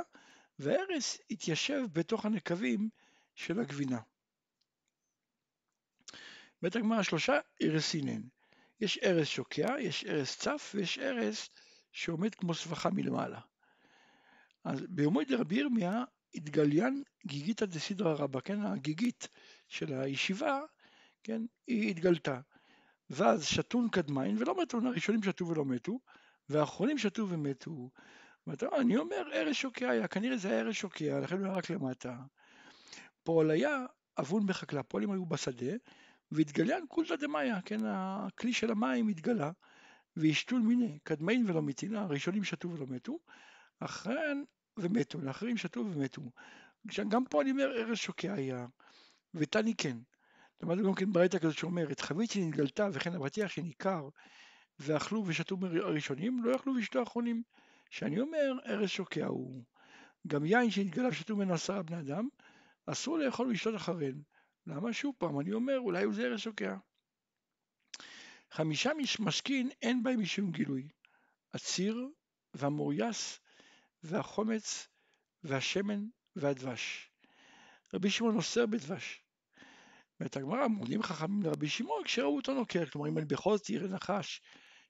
והארס 0.58 1.18
יתיישב 1.30 1.82
בתוך 1.92 2.26
הנקבים 2.26 2.88
של 3.34 3.60
הגבינה. 3.60 4.00
בית 6.62 6.76
הגמרא 6.76 7.02
שלושה 7.02 7.38
ארסינן. 7.62 8.22
יש 8.80 8.98
ארס 8.98 9.28
שוקע, 9.28 9.74
יש 9.80 10.04
ארס 10.04 10.38
צף 10.38 10.72
ויש 10.74 10.98
ארס 10.98 11.48
שעומד 11.92 12.34
כמו 12.34 12.54
סבכה 12.54 12.90
מלמעלה. 12.90 13.40
אז 14.64 14.82
ביומוי 14.88 15.24
דרבי 15.24 15.54
ירמיה 15.54 16.04
התגליין 16.34 17.02
גיגיתא 17.26 17.66
דסידרא 17.66 18.14
רבא, 18.14 18.40
כן, 18.40 18.62
הגיגית 18.62 19.28
של 19.68 19.92
הישיבה, 19.92 20.60
כן, 21.28 21.42
היא 21.66 21.90
התגלתה. 21.90 22.40
ואז 23.10 23.44
שתון 23.44 23.88
קדמין 23.88 24.36
ולא 24.38 24.62
מתו, 24.62 24.78
הראשונים 24.78 25.22
שתו 25.22 25.46
ולא 25.46 25.64
מתו, 25.64 26.00
והאחרונים 26.48 26.98
שתו 26.98 27.28
ומתו. 27.28 27.90
אני 28.78 28.96
אומר 28.96 29.30
ארז 29.34 29.54
שוקע 29.54 29.90
היה, 29.90 30.08
כנראה 30.08 30.36
זה 30.36 30.48
היה 30.50 30.60
ארז 30.60 30.74
שוקע, 30.74 31.20
לכן 31.20 31.38
הוא 31.38 31.46
היה 31.46 31.54
רק 31.54 31.70
למטה. 31.70 32.16
פועל 33.22 33.50
היה 33.50 33.86
אבון 34.18 34.46
בחקלה, 34.46 34.82
פועלים 34.82 35.10
היו 35.10 35.26
בשדה, 35.26 35.72
והתגליין 36.32 36.84
כולתא 36.88 37.16
דמיא, 37.16 37.60
כן, 37.64 37.80
הכלי 37.84 38.52
של 38.52 38.70
המים 38.70 39.08
התגלה, 39.08 39.50
וישתול 40.16 40.60
מיני, 40.60 40.98
קדמין 41.02 41.50
ולא 41.50 41.62
מתין, 41.62 41.94
הראשונים 41.94 42.44
שתו 42.44 42.70
ולא 42.70 42.86
מתו, 42.88 43.18
אחריהם 43.80 44.44
ומתו, 44.76 45.20
לאחרים 45.20 45.56
שתו 45.56 45.80
ומתו. 45.80 46.22
גם 47.08 47.24
פה 47.24 47.42
אני 47.42 47.50
אומר 47.50 47.72
ארז 47.76 47.98
שוקע 47.98 48.32
היה, 48.32 48.66
ותני 49.34 49.74
כן. 49.74 49.96
למדנו 50.62 50.88
גם 50.88 50.94
כן 50.94 51.12
ברייתא 51.12 51.38
כזאת 51.38 51.58
שאומרת, 51.58 52.00
חבית 52.00 52.30
שנתגלתה 52.30 52.88
וכן 52.92 53.14
אבטיח 53.14 53.50
שניכר 53.50 54.08
ואכלו 54.78 55.24
ושתו 55.26 55.56
הראשונים, 55.62 56.44
לא 56.44 56.50
יכלו 56.50 56.72
ושתו 56.78 56.98
האחרונים. 56.98 57.42
שאני 57.90 58.20
אומר, 58.20 58.52
ארז 58.66 58.88
שוקע 58.88 59.26
הוא. 59.26 59.64
גם 60.26 60.44
יין 60.44 60.70
שנתגלה 60.70 61.08
ושתו 61.08 61.36
ממנו 61.36 61.54
עשרה 61.54 61.82
בני 61.82 62.00
אדם, 62.00 62.28
אסור 62.86 63.18
לאכול 63.18 63.46
ולשתות 63.46 63.76
אחריהם. 63.76 64.22
למה? 64.66 64.92
שוב 64.92 65.14
פעם, 65.18 65.40
אני 65.40 65.52
אומר, 65.52 65.78
אולי 65.78 66.04
הוא 66.04 66.14
זה 66.14 66.26
ארז 66.26 66.40
שוקע. 66.40 66.76
חמישה 68.50 68.90
משכין 69.20 69.70
אין 69.82 70.02
בהם 70.02 70.20
משום 70.20 70.50
גילוי. 70.50 70.88
הציר 71.54 72.08
והמוריס 72.54 73.40
והחומץ 74.02 74.88
והשמן 75.42 76.06
והדבש. 76.36 77.10
רבי 77.94 78.10
שמעון 78.10 78.36
אוסר 78.36 78.66
בדבש. 78.66 79.22
ואת 80.20 80.36
הגמרא 80.36 80.66
מודים 80.66 81.02
חכמים 81.02 81.42
לרבי 81.42 81.68
שמעון 81.68 82.04
כשראו 82.04 82.36
אותו 82.36 82.54
נוקר, 82.54 82.86
כלומר 82.86 83.08
אם 83.08 83.18
אני 83.18 83.26
בכל 83.26 83.56
זאת 83.56 83.70
יראה 83.70 83.88
נחש 83.88 84.40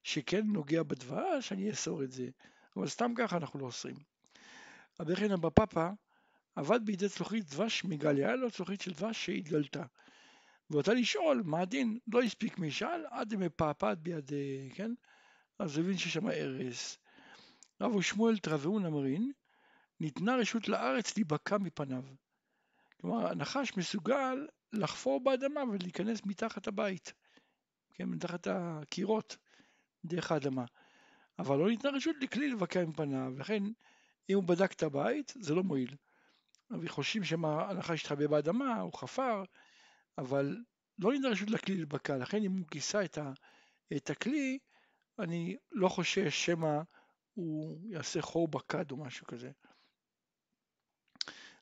שכן 0.02 0.46
נוגע 0.46 0.82
בדבש, 0.82 1.52
אני 1.52 1.70
אאסור 1.70 2.02
את 2.02 2.12
זה, 2.12 2.28
אבל 2.76 2.88
סתם 2.88 3.12
ככה 3.16 3.36
אנחנו 3.36 3.58
לא 3.58 3.64
אוסרים. 3.64 3.96
רבי 5.00 5.16
חנא 5.16 5.34
אבא 5.34 5.48
פאפא 5.50 5.90
עבד 6.56 6.80
בידי 6.84 7.08
צלוחית 7.08 7.44
דבש 7.44 7.84
מגליה, 7.84 8.26
היה 8.26 8.36
לו 8.36 8.50
צלוחית 8.50 8.80
של 8.80 8.92
דבש 8.92 9.24
שהתגלתה. 9.24 9.82
ואותה 10.70 10.94
לשאול 10.94 11.42
מה 11.44 11.60
הדין, 11.60 11.98
לא 12.12 12.22
הספיק 12.22 12.58
מי 12.58 12.70
שאל, 12.70 13.06
עד 13.10 13.34
מפעפעת 13.34 13.98
ביד, 13.98 14.30
כן? 14.74 14.90
אז 15.58 15.76
הוא 15.76 15.84
הבין 15.84 15.98
ששם 15.98 16.28
ארס. 16.28 16.98
רב 17.80 17.94
ושמואל 17.94 18.38
תרבעון 18.38 18.86
אמרין, 18.86 19.32
ניתנה 20.00 20.36
רשות 20.36 20.68
לארץ 20.68 21.16
להיבקע 21.16 21.58
מפניו. 21.58 22.04
כלומר, 23.00 23.26
הנחש 23.26 23.76
מסוגל 23.76 24.46
לחפור 24.72 25.24
באדמה 25.24 25.60
ולהיכנס 25.72 26.20
מתחת 26.26 26.66
הבית, 26.68 27.12
כן, 27.94 28.04
מתחת 28.04 28.46
הקירות, 28.50 29.36
דרך 30.04 30.32
האדמה. 30.32 30.64
אבל 31.38 31.58
לא 31.58 31.68
ניתנה 31.68 31.90
רשות 31.90 32.16
לכלי 32.20 32.48
לבקע 32.48 32.84
מפניו, 32.84 33.38
לכן 33.38 33.62
אם 34.30 34.34
הוא 34.34 34.44
בדק 34.44 34.72
את 34.72 34.82
הבית, 34.82 35.32
זה 35.40 35.54
לא 35.54 35.62
מועיל. 35.62 35.96
וחושבים 36.70 37.24
שהנחש 37.24 38.00
התחבא 38.00 38.26
באדמה, 38.26 38.80
הוא 38.80 38.92
חפר, 38.92 39.42
אבל 40.18 40.56
לא 40.98 41.12
ניתנה 41.12 41.28
רשות 41.28 41.50
לכלי 41.50 41.76
לבקע, 41.76 42.16
לכן 42.16 42.42
אם 42.42 42.58
הוא 42.58 42.66
כיסה 42.70 43.04
את, 43.04 43.18
ה, 43.18 43.32
את 43.96 44.10
הכלי, 44.10 44.58
אני 45.18 45.56
לא 45.72 45.88
חושש 45.88 46.46
שמא 46.46 46.80
הוא 47.34 47.80
יעשה 47.90 48.22
חור 48.22 48.48
בקד 48.48 48.90
או 48.90 48.96
משהו 48.96 49.26
כזה. 49.26 49.50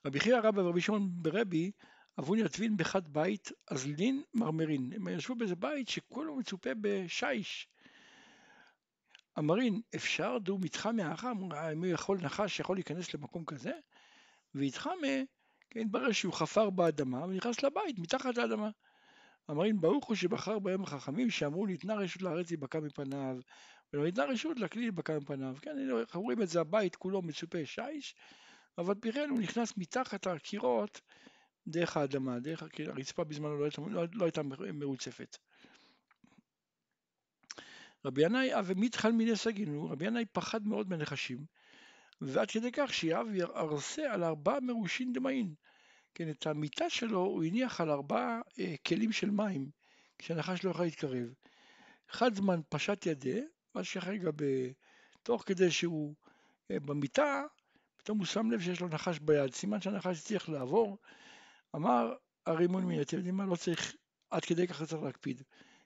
רבי 0.07 0.21
חייא 0.21 0.39
רבא 0.39 0.61
ורבי 0.61 0.81
שמעון 0.81 1.09
ברבי 1.13 1.73
אבון 2.19 2.39
יתבין 2.39 2.77
בחד 2.77 3.09
בית 3.09 3.53
אזלין 3.71 4.23
מרמרין. 4.35 4.93
הם 4.93 5.09
ישבו 5.09 5.35
באיזה 5.35 5.57
בית 5.57 5.89
שכולו 5.89 6.37
מצופה 6.37 6.71
בשיש. 6.81 7.69
אמרין, 9.39 9.81
אפשר 9.97 10.39
דו 10.39 10.59
מתחמי 10.59 11.03
האחר? 11.03 11.33
אם 11.73 11.79
הוא 11.79 11.87
יכול, 11.87 12.19
נחש 12.23 12.61
יכול 12.61 12.77
להיכנס 12.77 13.15
למקום 13.15 13.45
כזה? 13.45 13.73
ויתחמי, 14.55 15.27
כן, 15.71 15.81
התברר 15.81 16.13
שהוא 16.13 16.33
חפר 16.33 16.71
באדמה 16.71 17.25
ונכנס 17.25 17.63
לבית 17.63 17.99
מתחת 17.99 18.37
לאדמה. 18.37 18.71
אמרין, 19.51 19.81
ברוך 19.81 20.07
הוא 20.07 20.17
שבחר 20.17 20.59
בהם 20.59 20.83
החכמים 20.83 21.31
שאמרו 21.31 21.67
ניתנה 21.67 21.95
רשות 21.95 22.23
לארץ 22.23 22.51
להיבקע 22.51 22.81
מפניו 22.81 23.37
ולא 23.93 24.05
ניתנה 24.05 24.25
רשות 24.25 24.61
לכלי 24.61 24.83
להיבקע 24.83 25.19
מפניו. 25.19 25.57
כן, 25.63 25.77
אנחנו 26.01 26.23
רואים 26.23 26.43
את 26.43 26.49
זה, 26.49 26.61
הבית 26.61 26.97
כולו 26.97 27.23
מצופה 27.23 27.67
שיש, 27.67 28.15
אבל 28.79 28.95
פירן 28.95 29.31
הוא 29.31 29.39
נכנס 29.39 29.77
מתחת 29.77 30.27
הקירות 30.27 31.01
דרך 31.69 31.97
האדמה, 31.97 32.39
דרך 32.39 32.63
הרצפה 32.87 33.25
בזמנו 33.25 33.59
לא 33.59 33.65
הייתה, 33.65 33.83
לא, 33.91 34.05
לא 34.13 34.25
הייתה 34.25 34.43
מרוצפת. 34.73 35.37
רבי 38.05 38.23
ינאי 38.25 38.59
אבי 38.59 38.75
מתחל 38.77 39.13
מיני 39.13 39.37
סגינו, 39.37 39.91
רבי 39.91 40.07
ינאי 40.07 40.25
פחד 40.33 40.67
מאוד 40.67 40.91
מנחשים, 40.91 41.39
ועד 42.21 42.51
כדי 42.51 42.73
כך 42.73 42.95
שיאב 42.95 43.27
ירסה 43.35 44.13
על 44.13 44.25
ארבע 44.25 44.61
מרושין 44.61 45.13
דמאין. 45.13 45.55
כן, 46.15 46.31
את 46.31 46.47
המיטה 46.47 46.91
שלו 46.91 47.21
הוא 47.21 47.45
הניח 47.45 47.81
על 47.81 47.91
ארבעה 47.91 48.41
אה, 48.59 48.75
כלים 48.87 49.13
של 49.13 49.31
מים, 49.31 49.71
כשהנחש 50.19 50.65
לא 50.65 50.71
יכול 50.71 50.85
להתקרב. 50.85 51.35
אחד 52.11 52.35
זמן 52.35 52.61
פשט 52.69 53.07
ידה, 53.07 53.41
ואז 53.75 53.87
שכרגע 53.87 54.31
תוך 55.23 55.43
כדי 55.47 55.71
שהוא 55.71 56.15
אה, 56.71 56.81
במיטה, 56.81 57.43
פתאום 57.97 58.19
הוא 58.19 58.27
שם 58.27 58.51
לב 58.51 58.61
שיש 58.61 58.81
לו 58.81 58.89
נחש 58.89 59.19
ביד, 59.19 59.55
סימן 59.55 59.81
שהנחש 59.81 60.19
הצליח 60.19 60.49
לעבור, 60.49 60.99
אמר 61.75 62.15
הרימון 62.47 62.85
מן, 62.85 63.01
אתם 63.01 63.17
יודעים 63.17 63.37
מה, 63.37 63.47
לא 63.47 63.57
צריך, 63.57 63.97
עד 64.31 64.45
כדי 64.45 64.67
ככה 64.67 64.87
צריך 64.87 65.03
להקפיד, 65.03 65.43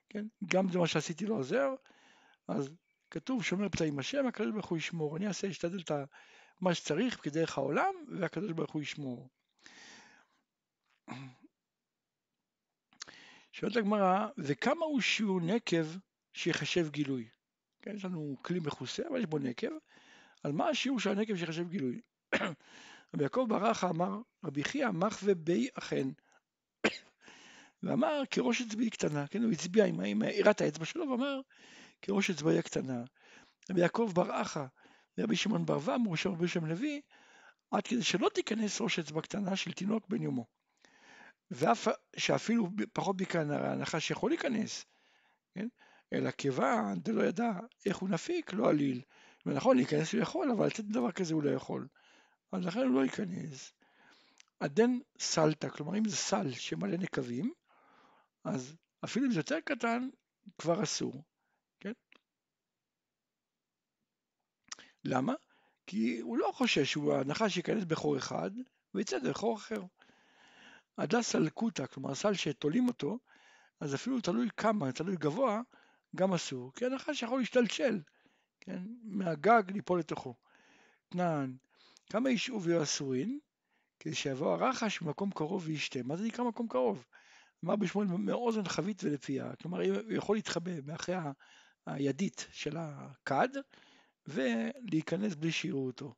כן? 0.08 0.26
גם 0.46 0.72
זה 0.72 0.78
מה 0.78 0.86
שעשיתי 0.86 1.26
לא 1.26 1.34
עוזר, 1.34 1.68
אז 2.48 2.70
כתוב 3.10 3.44
שומר 3.44 3.68
פצעים 3.68 3.98
השם, 3.98 4.26
הקדוש 4.26 4.52
ברוך 4.52 4.66
הוא 4.66 4.78
ישמור, 4.78 5.16
אני 5.16 5.26
אעשה, 5.26 5.50
אשתדל 5.50 5.80
את 5.80 5.90
מה 6.60 6.74
שצריך 6.74 7.22
כדרך 7.22 7.58
העולם, 7.58 7.94
והקדוש 8.20 8.52
ברוך 8.52 8.72
הוא 8.72 8.82
ישמור. 8.82 9.28
שואלת 13.52 13.76
הגמרא, 13.76 14.26
וכמה 14.38 14.84
הוא 14.86 15.00
שיעור 15.00 15.40
נקב 15.40 15.86
שיחשב 16.32 16.90
גילוי? 16.90 17.28
כן, 17.82 17.96
יש 17.96 18.04
לנו 18.04 18.36
כלי 18.42 18.60
מכוסה, 18.60 19.02
אבל 19.08 19.18
יש 19.18 19.26
בו 19.26 19.38
נקב, 19.38 19.70
על 20.44 20.52
מה 20.52 20.68
השיעור 20.68 21.00
של 21.00 21.10
הנקב 21.10 21.36
שיחשב 21.36 21.68
גילוי? 21.68 22.00
רבי 23.14 23.22
יעקב 23.22 23.46
ברכה 23.48 23.88
אמר, 23.88 24.18
רבי 24.44 24.64
חייא 24.64 24.88
מחווה 24.88 25.34
בי 25.34 25.68
אכן. 25.74 26.08
ואמר 27.82 28.22
כראש 28.30 28.62
אצבעי 28.62 28.90
קטנה, 28.90 29.26
כן, 29.26 29.42
הוא 29.42 29.52
הצביע 29.52 29.84
עם, 29.84 30.00
עם 30.00 30.22
עירת 30.22 30.60
האצבע 30.60 30.84
שלו 30.84 31.10
ואמר 31.10 31.40
כראש 32.02 32.30
אצבעי 32.30 32.58
הקטנה. 32.58 33.04
רבי 33.70 33.80
יעקב 33.80 34.10
בר 34.14 34.42
אחא 34.42 34.64
ורבי 35.18 35.36
שמעון 35.36 35.66
בר 35.66 35.78
ום 35.84 36.06
וראשון 36.06 36.32
רבי 36.32 36.48
שם 36.48 36.66
לוי, 36.66 37.00
עד 37.70 37.86
כדי 37.86 38.02
שלא 38.02 38.28
תיכנס 38.34 38.80
ראש 38.80 38.98
אצבע 38.98 39.20
קטנה 39.20 39.56
של 39.56 39.72
תינוק 39.72 40.08
בן 40.08 40.22
יומו. 40.22 40.46
ואף 41.50 41.88
שאפילו 42.16 42.68
פחות 42.92 43.20
מכאן 43.20 43.50
הנחש 43.50 44.10
יכול 44.10 44.30
להיכנס, 44.30 44.84
כן? 45.54 45.68
אלא 46.12 46.30
כיוון 46.30 47.00
דלא 47.00 47.22
ידע 47.22 47.50
איך 47.86 47.96
הוא 47.96 48.08
נפיק, 48.08 48.52
לא 48.52 48.70
עליל. 48.70 49.02
ונכון, 49.46 49.76
להיכנס 49.76 50.12
הוא 50.12 50.22
יכול, 50.22 50.50
אבל 50.50 50.66
לצאת 50.66 50.84
דבר 50.84 51.12
כזה 51.12 51.34
הוא 51.34 51.42
לא 51.42 51.50
יכול. 51.50 51.86
אז 52.52 52.64
לכן 52.66 52.80
הוא 52.80 52.94
לא 52.94 53.04
ייכנס. 53.04 53.72
עדן 54.60 54.98
סלטה, 55.18 55.70
כלומר 55.70 55.98
אם 55.98 56.08
זה 56.08 56.16
סל 56.16 56.52
שמלא 56.52 56.96
נקבים, 56.96 57.52
אז 58.44 58.76
אפילו 59.04 59.26
אם 59.26 59.32
זה 59.32 59.38
יותר 59.38 59.60
קטן, 59.64 60.08
כבר 60.58 60.82
אסור, 60.82 61.22
כן? 61.80 61.92
למה? 65.04 65.34
כי 65.86 66.20
הוא 66.20 66.38
לא 66.38 66.50
חושש 66.54 66.90
שהוא 66.90 67.14
הנחש 67.14 67.56
ייכנס 67.56 67.84
בחור 67.84 68.18
אחד 68.18 68.50
ויצא 68.94 69.18
דרך 69.18 69.36
חור 69.36 69.56
אחר. 69.56 69.82
הדס 70.98 71.28
סלקותא, 71.28 71.86
כלומר 71.86 72.14
סל 72.14 72.34
שתולים 72.34 72.88
אותו, 72.88 73.18
אז 73.80 73.94
אפילו 73.94 74.20
תלוי 74.20 74.48
כמה, 74.56 74.92
תלוי 74.92 75.16
גבוה, 75.16 75.60
גם 76.16 76.34
אסור, 76.34 76.72
כי 76.74 76.86
הנחש 76.86 77.22
יכול 77.22 77.38
להשתלשל, 77.38 78.00
כן, 78.60 78.82
מהגג 79.02 79.62
ליפול 79.68 79.98
לתוכו. 79.98 80.34
תנן, 81.08 81.54
כמה 82.10 82.30
ישעו 82.30 82.62
ויהיו 82.62 82.82
אסורין, 82.82 83.38
כדי 84.00 84.14
שיבוא 84.14 84.52
הרחש 84.52 85.02
ממקום 85.02 85.30
קרוב 85.30 85.62
וישתה. 85.66 86.02
מה 86.04 86.16
זה 86.16 86.24
נקרא 86.24 86.44
מקום 86.44 86.68
קרוב? 86.68 87.06
אמר 87.64 87.76
בשמואל 87.76 88.06
מאוזן 88.06 88.68
חבית 88.68 89.04
ולפיה, 89.04 89.56
כלומר 89.56 89.78
הוא 89.78 90.12
יכול 90.12 90.36
להתחבא 90.36 90.70
מאחרי 90.86 91.14
הידית 91.86 92.46
של 92.52 92.76
הכד 92.76 93.48
ולהיכנס 94.26 95.34
בלי 95.34 95.52
שיראו 95.52 95.86
אותו. 95.86 96.14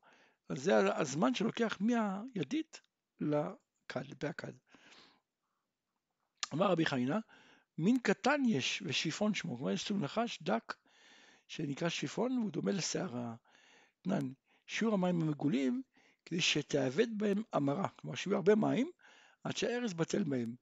אז 0.48 0.62
זה 0.62 0.96
הזמן 0.96 1.34
שלוקח 1.34 1.78
מהידית 1.80 2.80
לכד, 3.20 4.06
לפה 4.08 4.28
הכד. 4.28 4.52
אמר 6.54 6.66
רבי 6.66 6.86
חיינה, 6.86 7.18
מין 7.78 7.98
קטן 7.98 8.40
יש 8.46 8.82
ושיפון 8.86 9.34
שמו, 9.34 9.56
כלומר 9.56 9.72
יש 9.72 9.84
סוג 9.84 9.96
נחש 10.00 10.42
דק 10.42 10.74
שנקרא 11.48 11.88
שיפון 11.88 12.38
והוא 12.38 12.50
דומה 12.50 12.72
לשערה. 12.72 13.34
תנן, 14.02 14.32
שיעור 14.72 14.94
המים 14.94 15.20
המגולים 15.22 15.82
כדי 16.24 16.40
שתאבד 16.40 17.18
בהם 17.18 17.42
המרה, 17.52 17.88
כלומר 17.88 18.16
שיהיו 18.16 18.36
הרבה 18.36 18.54
מים 18.54 18.90
עד 19.44 19.56
שהארז 19.56 19.92
בטל 19.92 20.24
מהם. 20.24 20.54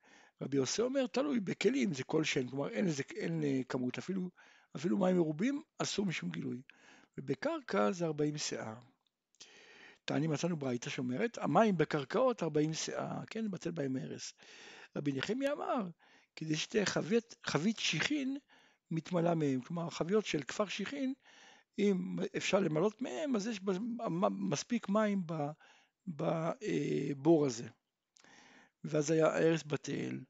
רבי 0.42 0.56
יוסי 0.56 0.82
אומר 0.82 1.06
תלוי 1.06 1.40
בכלים 1.40 1.94
זה 1.94 2.04
כל 2.04 2.24
שן, 2.24 2.48
כלומר 2.48 2.68
אין 2.68 2.84
לזה 2.84 3.02
אין 3.16 3.44
אה, 3.44 3.60
כמות, 3.68 3.98
אפילו, 3.98 4.30
אפילו 4.76 4.98
מים 4.98 5.16
מרובים 5.16 5.62
אסור 5.78 6.06
משום 6.06 6.30
גילוי. 6.30 6.62
ובקרקע 7.18 7.92
זה 7.92 8.04
40 8.04 8.38
שאה. 8.38 8.74
תעני 10.04 10.26
מצאנו 10.26 10.56
ברייתא 10.56 10.90
שאומרת 10.90 11.38
המים 11.38 11.76
בקרקעות 11.76 12.42
40 12.42 12.74
שאה, 12.74 13.26
כן, 13.26 13.50
בטל 13.50 13.70
בהם 13.70 13.96
הרס. 13.96 14.32
רבי 14.96 15.12
נחמיה 15.12 15.52
אמר 15.52 15.88
כדי 16.36 16.56
שתהיה 16.56 16.86
חבית, 16.86 17.34
חבית 17.46 17.78
שיחין 17.78 18.36
מתמלאה 18.90 19.34
מהם, 19.34 19.60
כלומר 19.60 19.90
חביות 19.90 20.26
של 20.26 20.42
כפר 20.42 20.68
שיחין 20.68 21.14
אם 21.80 22.16
אפשר 22.36 22.60
למלות 22.60 23.02
מהם 23.02 23.36
אז 23.36 23.46
יש 23.46 23.60
מספיק 24.30 24.88
מים 24.88 25.22
בבור 26.06 27.46
הזה. 27.46 27.68
ואז 28.84 29.10
היה 29.10 29.26
הרס 29.26 29.62
בטל. 29.62 30.20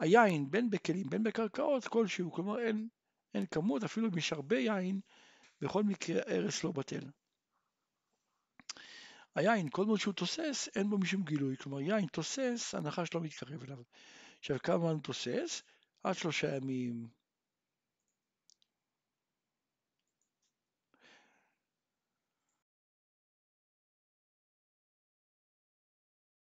היין 0.00 0.50
בין 0.50 0.70
בכלים 0.70 1.10
בין 1.10 1.22
בקרקעות 1.22 1.88
כלשהו, 1.88 2.32
כלומר 2.32 2.60
אין, 2.60 2.88
אין 3.34 3.46
כמות, 3.46 3.84
אפילו 3.84 4.08
אם 4.08 4.18
יש 4.18 4.32
הרבה 4.32 4.58
יין, 4.58 5.00
בכל 5.60 5.82
מקרה 5.82 6.20
הרס 6.26 6.64
לא 6.64 6.72
בטל. 6.72 7.10
היין, 9.34 9.68
כל 9.70 9.84
מאוד 9.84 9.98
שהוא 9.98 10.14
תוסס, 10.14 10.68
אין 10.76 10.90
בו 10.90 10.98
משום 10.98 11.22
גילוי, 11.22 11.56
כלומר 11.56 11.80
יין 11.80 12.06
תוסס, 12.06 12.74
הנחש 12.74 13.14
לא 13.14 13.20
מתקרב 13.20 13.62
אליו. 13.62 13.78
עכשיו 14.38 14.58
כמה 14.62 14.78
זמן 14.78 15.00
תוסס? 15.00 15.62
עד 16.02 16.16
שלושה 16.16 16.56
ימים. 16.56 17.19